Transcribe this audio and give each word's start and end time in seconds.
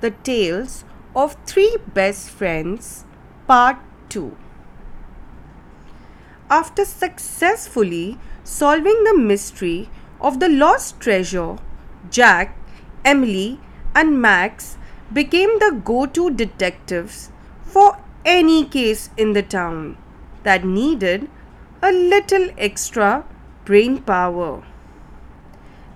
The 0.00 0.12
Tales 0.12 0.84
of 1.16 1.36
Three 1.44 1.76
Best 1.92 2.30
Friends, 2.30 3.04
Part 3.48 3.78
2. 4.10 4.36
After 6.48 6.84
successfully 6.84 8.16
solving 8.44 9.02
the 9.02 9.16
mystery 9.18 9.90
of 10.20 10.38
the 10.38 10.48
lost 10.48 11.00
treasure, 11.00 11.56
Jack, 12.10 12.56
Emily, 13.04 13.58
and 13.92 14.22
Max 14.22 14.78
became 15.12 15.58
the 15.58 15.72
go 15.84 16.06
to 16.06 16.30
detectives 16.30 17.32
for 17.64 17.98
any 18.24 18.64
case 18.66 19.10
in 19.16 19.32
the 19.32 19.42
town 19.42 19.96
that 20.44 20.64
needed 20.64 21.28
a 21.82 21.90
little 21.90 22.50
extra 22.56 23.24
brain 23.64 24.00
power. 24.00 24.62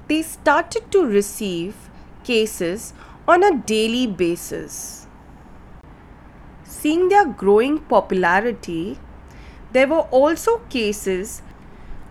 They 0.08 0.22
started 0.22 0.90
to 0.90 1.06
receive 1.06 1.76
cases 2.24 2.94
on 3.32 3.42
a 3.42 3.56
daily 3.68 4.06
basis. 4.06 5.06
Seeing 6.64 7.08
their 7.08 7.24
growing 7.42 7.78
popularity, 7.92 8.98
there 9.72 9.88
were 9.92 10.06
also 10.20 10.58
cases 10.74 11.40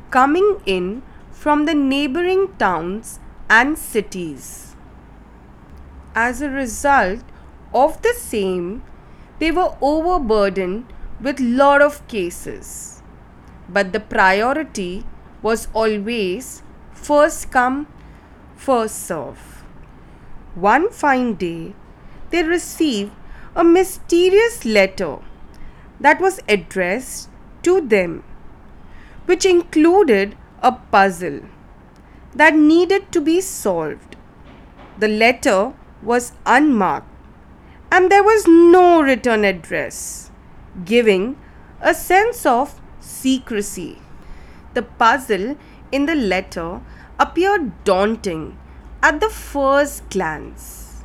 coming 0.10 0.50
in 0.66 1.04
from 1.32 1.66
the 1.66 1.76
neighboring 1.76 2.48
towns 2.58 3.20
and 3.50 3.78
cities. 3.78 4.76
As 6.16 6.42
a 6.42 6.50
result 6.50 7.24
of 7.72 8.02
the 8.02 8.16
same, 8.18 8.82
they 9.38 9.52
were 9.52 9.78
overburdened 9.80 10.92
with 11.22 11.40
lot 11.40 11.82
of 11.84 12.06
cases. 12.08 13.04
But 13.70 13.94
the 13.94 14.00
priority 14.00 15.06
was 15.44 15.68
always 15.74 16.64
first 16.94 17.52
come, 17.52 17.88
first 18.56 19.06
serve. 19.06 19.61
One 20.56 20.90
fine 20.90 21.36
day, 21.36 21.74
they 22.30 22.44
received 22.44 23.12
a 23.56 23.64
mysterious 23.64 24.66
letter 24.66 25.20
that 26.00 26.20
was 26.20 26.42
addressed 26.50 27.30
to 27.64 27.80
them, 27.80 28.24
which 29.26 29.46
included 29.46 30.36
a 30.62 30.74
puzzle 30.74 31.42
that 32.36 32.56
needed 32.56 33.12
to 33.14 33.22
be 33.22 33.40
solved. 33.40 34.18
The 34.98 35.08
letter 35.08 35.74
was 36.02 36.34
unmarked 36.46 37.08
and 37.92 38.12
there 38.12 38.24
was 38.24 38.46
no 38.48 39.02
return 39.02 39.46
address, 39.46 40.32
giving 40.86 41.38
a 41.80 41.94
sense 41.94 42.46
of 42.46 42.80
secrecy. 43.00 44.00
The 44.74 44.82
puzzle 44.82 45.58
in 45.92 46.06
the 46.06 46.16
letter 46.16 46.82
appeared 47.20 47.84
daunting 47.84 48.58
at 49.04 49.20
the 49.20 49.30
first 49.30 50.10
glance. 50.10 51.04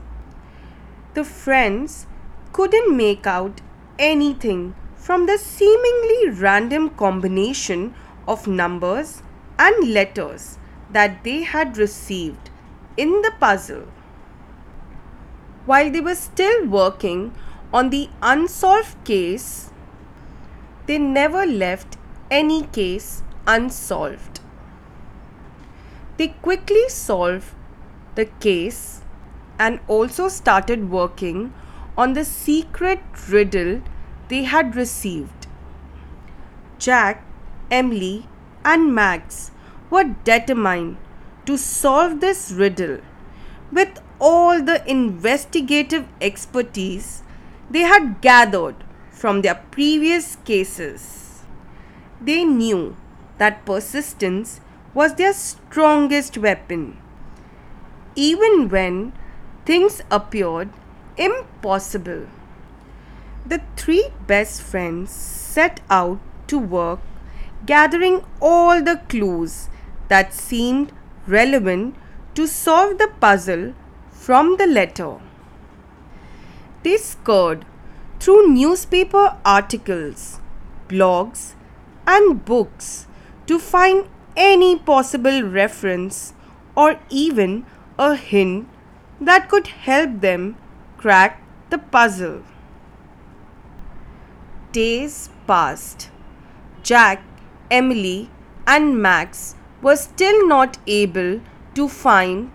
The 1.15 1.25
friends 1.25 2.07
couldn't 2.53 2.95
make 2.97 3.27
out 3.27 3.61
anything 3.99 4.75
from 4.97 5.27
the 5.27 5.39
seemingly 5.39 6.31
random 6.31 6.91
combination 6.91 7.95
of 8.29 8.47
numbers 8.47 9.23
and 9.59 9.93
letters 9.93 10.59
that 10.91 11.25
they 11.25 11.43
had 11.43 11.79
received 11.79 12.51
in 12.97 13.23
the 13.23 13.33
puzzle. 13.41 13.87
While 15.65 15.91
they 15.91 16.01
were 16.01 16.15
still 16.15 16.67
working 16.67 17.35
on 17.73 17.91
the 17.91 18.09
unsolved 18.21 19.05
case, 19.05 19.71
they 20.87 20.99
never 20.99 21.47
left 21.47 21.97
any 22.31 22.63
case 22.67 23.23
unsolved. 23.47 24.41
They 26.17 26.29
quickly 26.29 26.89
solved 26.89 27.56
the 28.17 28.27
case 28.47 29.01
and 29.59 29.81
also 29.87 30.29
started 30.29 30.91
working 30.91 31.53
on 31.97 32.13
the 32.13 32.25
secret 32.25 33.01
riddle 33.29 33.81
they 34.29 34.43
had 34.43 34.75
received. 34.77 35.47
Jack, 36.79 37.25
Emily, 37.71 38.29
and 38.65 38.95
Max 38.95 39.51
were 39.89 40.15
determined 40.25 40.97
to 41.47 41.57
solve 41.57 42.21
this 42.21 42.51
riddle 42.51 42.99
with 43.73 44.01
all 44.19 44.63
the 44.63 44.83
investigative 44.91 46.07
expertise 46.21 47.23
they 47.71 47.83
had 47.83 48.21
gathered 48.21 48.77
from 49.11 49.43
their 49.43 49.55
previous 49.71 50.37
cases. 50.45 51.43
They 52.21 52.45
knew 52.45 52.97
that 53.39 53.65
persistence 53.65 54.61
was 54.95 55.15
their 55.15 55.33
strongest 55.33 56.39
weapon 56.39 56.99
even 58.17 58.69
when 58.69 59.13
things 59.65 60.03
appeared 60.11 60.71
impossible. 61.17 62.27
The 63.47 63.61
three 63.77 64.09
best 64.27 64.63
friends 64.63 65.11
set 65.11 65.81
out 65.89 66.19
to 66.49 66.59
work 66.59 67.01
gathering 67.65 68.25
all 68.41 68.83
the 68.83 69.01
clues 69.09 69.69
that 70.09 70.33
seemed 70.33 70.93
relevant 71.27 71.95
to 72.35 72.47
solve 72.47 72.99
the 72.99 73.11
puzzle 73.21 73.75
from 74.11 74.57
the 74.57 74.67
letter. 74.67 75.19
They 76.83 76.97
scoured 76.97 77.65
through 78.21 78.49
newspaper 78.49 79.37
articles, 79.45 80.41
blogs, 80.89 81.55
and 82.07 82.45
books 82.45 83.07
to 83.47 83.59
find 83.59 84.09
any 84.37 84.79
possible 84.79 85.43
reference 85.43 86.35
or 86.77 87.01
even 87.11 87.65
a 87.99 88.15
hint 88.15 88.69
that 89.21 89.49
could 89.49 89.69
help 89.69 90.21
them 90.21 90.57
crack 90.99 91.43
the 91.71 91.79
puzzle. 91.79 92.43
Days 94.73 95.31
passed. 95.47 96.11
Jack, 96.83 97.23
Emily, 97.71 98.31
and 98.67 99.01
Max 99.01 99.55
were 99.81 99.97
still 99.97 100.47
not 100.47 100.79
able 100.87 101.41
to 101.75 101.89
find 101.89 102.53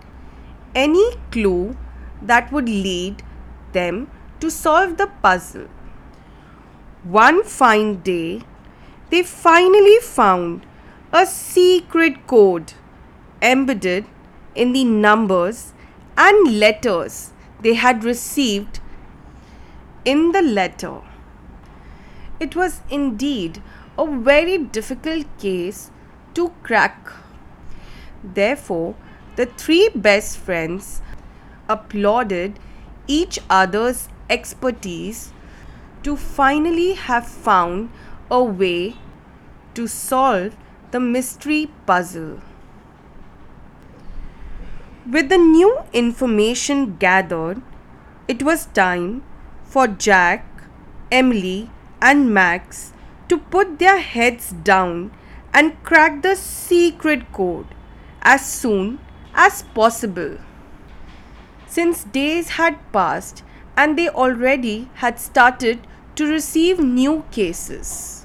any 0.74 1.16
clue 1.30 1.76
that 2.20 2.52
would 2.52 2.68
lead 2.68 3.22
them 3.72 4.10
to 4.40 4.50
solve 4.50 4.96
the 4.96 5.08
puzzle. 5.22 5.68
One 7.02 7.42
fine 7.42 7.96
day, 8.02 8.42
they 9.10 9.22
finally 9.22 9.98
found 9.98 10.66
a 11.12 11.26
secret 11.26 12.26
code 12.26 12.74
embedded 13.42 14.06
in 14.54 14.72
the 14.72 14.84
numbers 14.84 15.72
and 16.16 16.58
letters 16.58 17.32
they 17.60 17.74
had 17.74 18.04
received 18.04 18.80
in 20.04 20.32
the 20.32 20.42
letter. 20.42 21.00
It 22.40 22.56
was 22.56 22.80
indeed 22.90 23.62
a 23.96 24.06
very 24.06 24.58
difficult 24.58 25.26
case 25.38 25.90
to 26.34 26.52
crack. 26.62 27.12
Therefore, 28.22 28.94
the 29.36 29.46
three 29.46 29.88
best 29.94 30.38
friends 30.38 31.00
applauded 31.68 32.58
each 33.06 33.38
other's 33.48 34.08
expertise 34.28 35.32
to 36.02 36.16
finally 36.16 36.94
have 36.94 37.26
found 37.26 37.90
a 38.30 38.42
way 38.42 38.96
to 39.74 39.86
solve 39.86 40.56
the 40.90 41.00
mystery 41.00 41.70
puzzle. 41.86 42.40
With 45.10 45.30
the 45.30 45.36
new 45.38 45.80
information 45.92 46.96
gathered, 46.96 47.60
it 48.28 48.44
was 48.44 48.66
time 48.66 49.24
for 49.64 49.88
Jack, 49.88 50.46
Emily, 51.10 51.70
and 52.00 52.32
Max 52.32 52.92
to 53.28 53.36
put 53.36 53.80
their 53.80 53.98
heads 53.98 54.52
down 54.52 55.10
and 55.52 55.82
crack 55.82 56.22
the 56.22 56.36
secret 56.36 57.32
code 57.32 57.66
as 58.22 58.46
soon 58.46 59.00
as 59.34 59.64
possible. 59.74 60.38
Since 61.66 62.04
days 62.04 62.50
had 62.50 62.78
passed 62.92 63.42
and 63.76 63.98
they 63.98 64.08
already 64.08 64.88
had 64.94 65.18
started 65.18 65.84
to 66.14 66.26
receive 66.26 66.78
new 66.78 67.24
cases, 67.32 68.24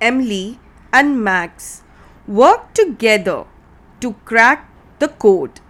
Emily 0.00 0.60
and 0.92 1.24
Max 1.24 1.82
worked 2.28 2.76
together 2.76 3.44
to 4.00 4.12
crack 4.24 4.70
the 5.00 5.08
code 5.08 5.60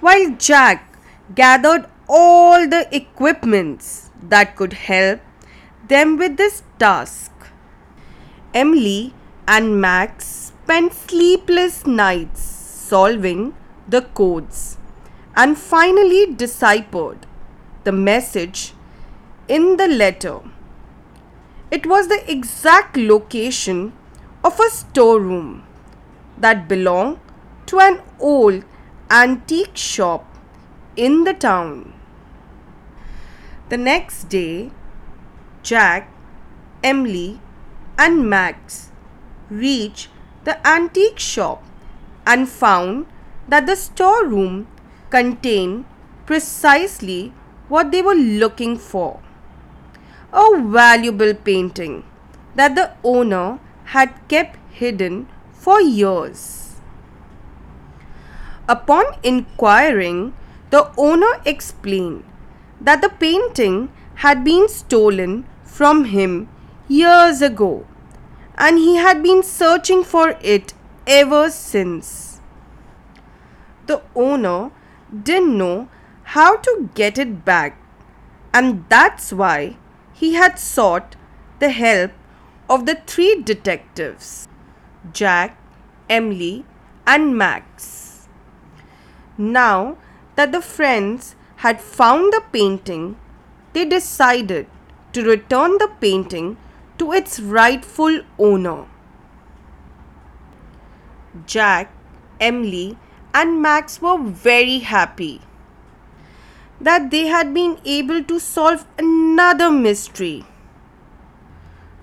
while 0.00 0.30
Jack 0.36 0.98
gathered 1.34 1.86
all 2.08 2.68
the 2.68 2.88
equipments 2.94 4.10
that 4.22 4.56
could 4.56 4.72
help 4.72 5.20
them 5.88 6.16
with 6.16 6.36
this 6.36 6.62
task. 6.78 7.32
Emily 8.54 9.14
and 9.48 9.80
Max 9.80 10.52
spent 10.66 10.92
sleepless 10.92 11.86
nights 11.86 12.40
solving 12.40 13.54
the 13.88 14.02
codes 14.02 14.78
and 15.34 15.58
finally 15.58 16.34
deciphered 16.34 17.26
the 17.84 17.92
message 17.92 18.72
in 19.48 19.76
the 19.76 19.86
letter. 19.86 20.40
It 21.70 21.86
was 21.86 22.08
the 22.08 22.22
exact 22.30 22.96
location 22.96 23.92
of 24.42 24.58
a 24.60 24.70
storeroom 24.70 25.64
that 26.38 26.68
belonged 26.68 27.18
to 27.66 27.80
an 27.80 28.00
old 28.20 28.64
antique 29.10 29.76
shop 29.76 30.24
in 30.96 31.24
the 31.24 31.34
town. 31.34 31.92
The 33.68 33.76
next 33.76 34.28
day, 34.28 34.70
Jack, 35.62 36.10
Emily, 36.82 37.40
and 37.98 38.28
Max 38.28 38.90
reached 39.50 40.08
the 40.44 40.66
antique 40.66 41.18
shop 41.18 41.62
and 42.26 42.48
found 42.48 43.06
that 43.48 43.66
the 43.66 43.76
storeroom 43.76 44.66
contained 45.10 45.84
precisely 46.26 47.32
what 47.68 47.90
they 47.90 48.02
were 48.02 48.14
looking 48.14 48.76
for 48.76 49.20
a 50.32 50.60
valuable 50.60 51.32
painting 51.32 52.04
that 52.54 52.74
the 52.74 52.90
owner 53.02 53.58
had 53.84 54.12
kept 54.28 54.58
hidden 54.70 55.26
for 55.52 55.80
years. 55.80 56.65
Upon 58.68 59.04
inquiring, 59.22 60.34
the 60.70 60.90
owner 60.96 61.40
explained 61.44 62.24
that 62.80 63.00
the 63.00 63.08
painting 63.08 63.90
had 64.16 64.42
been 64.44 64.68
stolen 64.68 65.46
from 65.62 66.06
him 66.06 66.48
years 66.88 67.42
ago 67.42 67.86
and 68.56 68.78
he 68.78 68.96
had 68.96 69.22
been 69.22 69.42
searching 69.42 70.02
for 70.02 70.36
it 70.40 70.74
ever 71.06 71.50
since. 71.50 72.40
The 73.86 74.02
owner 74.14 74.70
didn't 75.22 75.56
know 75.56 75.88
how 76.34 76.56
to 76.56 76.90
get 76.94 77.18
it 77.18 77.44
back, 77.44 77.78
and 78.52 78.84
that's 78.88 79.32
why 79.32 79.76
he 80.12 80.34
had 80.34 80.58
sought 80.58 81.14
the 81.60 81.70
help 81.70 82.10
of 82.68 82.86
the 82.86 82.96
three 83.06 83.40
detectives 83.42 84.48
Jack, 85.12 85.56
Emily, 86.10 86.64
and 87.06 87.36
Max. 87.38 88.05
Now 89.38 89.96
that 90.34 90.52
the 90.52 90.62
friends 90.62 91.34
had 91.56 91.80
found 91.80 92.32
the 92.32 92.42
painting, 92.52 93.16
they 93.72 93.84
decided 93.84 94.66
to 95.12 95.22
return 95.22 95.78
the 95.78 95.90
painting 96.00 96.56
to 96.98 97.12
its 97.12 97.38
rightful 97.40 98.20
owner. 98.38 98.86
Jack, 101.44 101.92
Emily, 102.40 102.98
and 103.34 103.60
Max 103.60 104.00
were 104.00 104.18
very 104.18 104.78
happy 104.78 105.42
that 106.80 107.10
they 107.10 107.26
had 107.26 107.52
been 107.54 107.78
able 107.84 108.22
to 108.24 108.38
solve 108.38 108.86
another 108.98 109.70
mystery. 109.70 110.44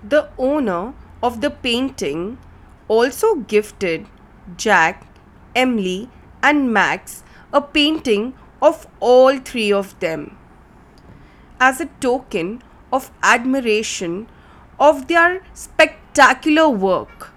The 0.02 0.30
owner 0.38 0.94
of 1.22 1.40
the 1.40 1.50
painting 1.50 2.38
also 2.88 3.36
gifted 3.36 4.06
Jack, 4.56 5.06
Emily, 5.54 6.10
and 6.50 6.72
Max 6.72 7.22
a 7.52 7.60
painting 7.60 8.34
of 8.60 8.86
all 9.00 9.38
three 9.50 9.72
of 9.72 9.98
them 10.00 10.36
as 11.58 11.80
a 11.80 11.90
token 12.06 12.62
of 12.92 13.10
admiration 13.22 14.26
of 14.78 15.06
their 15.08 15.42
spectacular 15.54 16.68
work. 16.68 17.30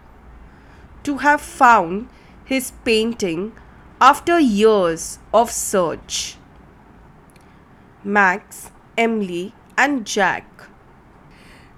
To 1.04 1.18
have 1.20 1.42
found 1.42 2.10
his 2.44 2.72
painting 2.84 3.54
after 4.02 4.40
years 4.40 5.20
of 5.34 5.52
search. 5.52 6.38
Max, 8.04 8.72
Emily, 8.98 9.54
and 9.78 10.06
Jack 10.06 10.68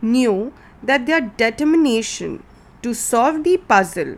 knew 0.02 0.54
that 0.82 1.06
their 1.06 1.22
determination 1.22 2.44
to 2.82 2.94
solve 2.94 3.44
the 3.44 3.58
puzzle 3.58 4.18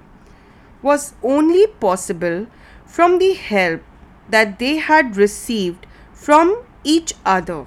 was 0.81 1.13
only 1.24 1.68
possible 1.68 2.48
from 2.96 3.20
the 3.20 3.34
help 3.34 3.82
that 4.30 4.58
they 4.60 4.76
had 4.78 5.16
received 5.16 5.86
from 6.14 6.64
each 6.84 7.14
other. 7.26 7.66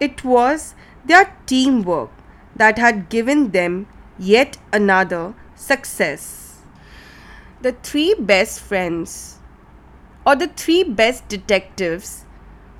It 0.00 0.24
was 0.24 0.74
their 1.04 1.32
teamwork 1.46 2.10
that 2.56 2.78
had 2.78 3.08
given 3.08 3.50
them 3.52 3.86
yet 4.18 4.56
another 4.72 5.34
success. 5.54 6.58
The 7.62 7.72
three 7.72 8.14
best 8.18 8.60
friends, 8.60 9.38
or 10.26 10.34
the 10.36 10.48
three 10.48 10.82
best 10.82 11.28
detectives, 11.28 12.24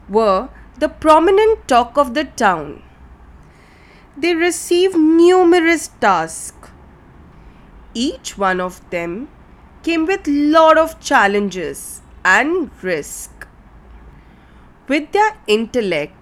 were 0.08 0.48
the 0.78 0.88
prominent 0.88 1.68
talk 1.68 1.96
of 1.96 2.14
the 2.14 2.24
town. 2.24 2.82
They 4.16 4.34
received 4.34 4.96
numerous 4.96 5.88
tasks. 6.00 6.70
Each 7.94 8.36
one 8.36 8.60
of 8.60 8.82
them 8.90 9.28
came 9.84 10.06
with 10.06 10.26
lot 10.26 10.78
of 10.78 10.98
challenges 10.98 12.00
and 12.24 12.70
risk. 12.82 13.46
With 14.88 15.12
their 15.12 15.36
intellect 15.46 16.14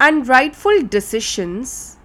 and 0.00 0.26
rightful 0.26 0.82
decisions, 0.82 1.98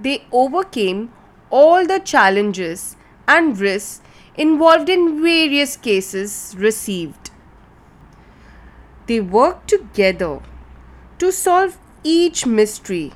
they 0.00 0.24
overcame 0.32 1.12
all 1.50 1.86
the 1.86 2.00
challenges 2.00 2.96
and 3.28 3.58
risks 3.58 4.02
involved 4.34 4.88
in 4.88 5.22
various 5.22 5.76
cases 5.76 6.54
received. 6.58 7.30
They 9.06 9.20
worked 9.20 9.68
together 9.68 10.40
to 11.18 11.32
solve 11.32 11.78
each 12.02 12.46
mystery 12.46 13.12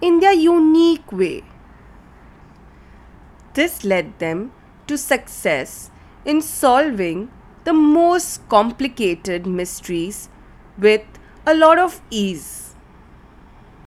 in 0.00 0.20
their 0.20 0.32
unique 0.32 1.10
way. 1.10 1.44
This 3.54 3.84
led 3.84 4.18
them 4.18 4.52
to 4.86 4.98
success 4.98 5.90
in 6.28 6.40
solving 6.42 7.28
the 7.64 7.72
most 7.72 8.48
complicated 8.48 9.46
mysteries 9.46 10.28
with 10.78 11.02
a 11.46 11.54
lot 11.54 11.78
of 11.78 12.00
ease. 12.10 12.67